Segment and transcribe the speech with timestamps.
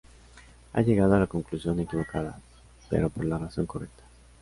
[0.73, 2.39] Ha llegado a la conclusión equivocada
[2.89, 4.03] pero por la razón correcta".